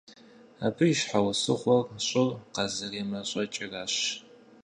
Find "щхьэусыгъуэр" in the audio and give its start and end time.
0.99-1.83